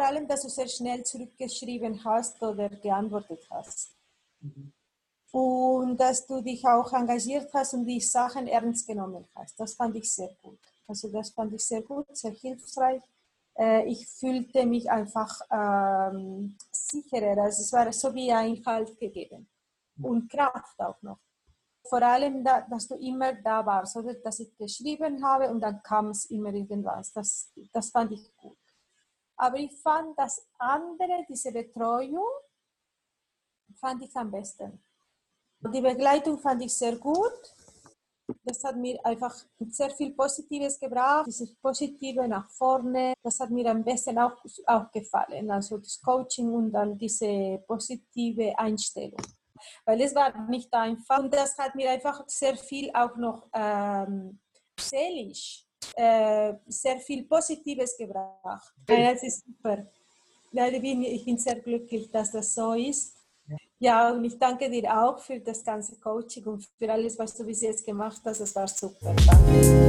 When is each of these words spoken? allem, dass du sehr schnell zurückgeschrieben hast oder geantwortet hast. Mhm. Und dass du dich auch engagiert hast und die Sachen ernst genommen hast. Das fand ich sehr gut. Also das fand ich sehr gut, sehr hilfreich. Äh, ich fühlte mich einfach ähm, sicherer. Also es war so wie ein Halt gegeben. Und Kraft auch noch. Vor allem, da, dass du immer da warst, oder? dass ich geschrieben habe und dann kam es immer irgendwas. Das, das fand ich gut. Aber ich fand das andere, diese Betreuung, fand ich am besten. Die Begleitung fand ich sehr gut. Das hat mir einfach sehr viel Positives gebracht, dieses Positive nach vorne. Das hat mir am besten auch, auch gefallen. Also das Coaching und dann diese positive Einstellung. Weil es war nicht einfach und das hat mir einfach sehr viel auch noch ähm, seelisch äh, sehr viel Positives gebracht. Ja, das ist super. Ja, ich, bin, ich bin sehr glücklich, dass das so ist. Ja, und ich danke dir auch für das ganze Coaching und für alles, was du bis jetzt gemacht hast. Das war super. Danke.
allem, 0.00 0.26
dass 0.26 0.42
du 0.42 0.48
sehr 0.48 0.68
schnell 0.68 1.04
zurückgeschrieben 1.04 2.02
hast 2.04 2.42
oder 2.42 2.68
geantwortet 2.68 3.46
hast. 3.50 3.90
Mhm. 4.40 4.72
Und 5.32 5.96
dass 5.98 6.26
du 6.26 6.40
dich 6.40 6.64
auch 6.66 6.92
engagiert 6.92 7.52
hast 7.52 7.74
und 7.74 7.84
die 7.86 8.00
Sachen 8.00 8.48
ernst 8.48 8.86
genommen 8.86 9.28
hast. 9.34 9.60
Das 9.60 9.74
fand 9.74 9.94
ich 9.96 10.10
sehr 10.12 10.34
gut. 10.42 10.58
Also 10.88 11.08
das 11.12 11.30
fand 11.30 11.52
ich 11.52 11.64
sehr 11.64 11.82
gut, 11.82 12.06
sehr 12.16 12.32
hilfreich. 12.32 13.02
Äh, 13.56 13.86
ich 13.86 14.08
fühlte 14.08 14.66
mich 14.66 14.90
einfach 14.90 15.40
ähm, 15.50 16.56
sicherer. 16.72 17.42
Also 17.42 17.62
es 17.62 17.72
war 17.72 17.92
so 17.92 18.12
wie 18.14 18.32
ein 18.32 18.64
Halt 18.64 18.98
gegeben. 18.98 19.46
Und 20.02 20.30
Kraft 20.30 20.80
auch 20.80 21.00
noch. 21.02 21.18
Vor 21.88 22.02
allem, 22.02 22.44
da, 22.44 22.60
dass 22.62 22.88
du 22.88 22.94
immer 22.96 23.32
da 23.34 23.64
warst, 23.64 23.96
oder? 23.96 24.14
dass 24.14 24.40
ich 24.40 24.56
geschrieben 24.56 25.24
habe 25.24 25.48
und 25.50 25.60
dann 25.60 25.82
kam 25.82 26.10
es 26.10 26.26
immer 26.26 26.52
irgendwas. 26.52 27.12
Das, 27.12 27.52
das 27.72 27.90
fand 27.90 28.12
ich 28.12 28.36
gut. 28.36 28.58
Aber 29.36 29.56
ich 29.56 29.74
fand 29.80 30.18
das 30.18 30.46
andere, 30.58 31.24
diese 31.28 31.50
Betreuung, 31.50 32.28
fand 33.76 34.02
ich 34.02 34.14
am 34.14 34.30
besten. 34.30 34.82
Die 35.60 35.80
Begleitung 35.80 36.38
fand 36.38 36.62
ich 36.62 36.74
sehr 36.74 36.96
gut. 36.96 37.54
Das 38.44 38.62
hat 38.64 38.76
mir 38.76 39.04
einfach 39.04 39.34
sehr 39.58 39.90
viel 39.90 40.12
Positives 40.12 40.78
gebracht, 40.78 41.26
dieses 41.26 41.54
Positive 41.56 42.28
nach 42.28 42.48
vorne. 42.50 43.14
Das 43.22 43.40
hat 43.40 43.50
mir 43.50 43.70
am 43.70 43.82
besten 43.82 44.18
auch, 44.18 44.36
auch 44.66 44.90
gefallen. 44.92 45.50
Also 45.50 45.78
das 45.78 46.00
Coaching 46.00 46.52
und 46.52 46.72
dann 46.72 46.96
diese 46.96 47.62
positive 47.66 48.56
Einstellung. 48.58 49.20
Weil 49.84 50.00
es 50.00 50.14
war 50.14 50.48
nicht 50.48 50.72
einfach 50.72 51.18
und 51.18 51.32
das 51.32 51.56
hat 51.58 51.74
mir 51.74 51.90
einfach 51.90 52.22
sehr 52.26 52.56
viel 52.56 52.90
auch 52.94 53.16
noch 53.16 53.48
ähm, 53.52 54.38
seelisch 54.78 55.66
äh, 55.96 56.54
sehr 56.66 56.98
viel 57.00 57.24
Positives 57.24 57.96
gebracht. 57.96 58.72
Ja, 58.88 59.12
das 59.12 59.22
ist 59.22 59.44
super. 59.44 59.86
Ja, 60.52 60.66
ich, 60.68 60.80
bin, 60.80 61.02
ich 61.02 61.24
bin 61.24 61.38
sehr 61.38 61.60
glücklich, 61.60 62.10
dass 62.10 62.32
das 62.32 62.54
so 62.54 62.72
ist. 62.72 63.16
Ja, 63.78 64.12
und 64.12 64.24
ich 64.24 64.38
danke 64.38 64.68
dir 64.70 64.92
auch 64.92 65.18
für 65.18 65.40
das 65.40 65.64
ganze 65.64 65.98
Coaching 65.98 66.44
und 66.44 66.68
für 66.78 66.92
alles, 66.92 67.18
was 67.18 67.34
du 67.34 67.44
bis 67.44 67.62
jetzt 67.62 67.84
gemacht 67.84 68.20
hast. 68.24 68.40
Das 68.40 68.54
war 68.54 68.68
super. 68.68 69.14
Danke. 69.14 69.79